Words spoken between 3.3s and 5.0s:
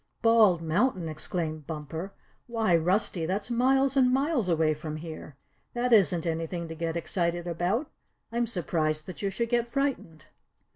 miles and miles away from